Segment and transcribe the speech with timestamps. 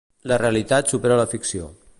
[0.31, 1.73] La realitat supera la ficció.